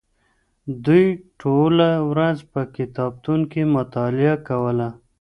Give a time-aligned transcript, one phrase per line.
[0.85, 1.05] دوی
[1.41, 4.89] ټوله ورځ په کتابتون کې مطالعه کوله.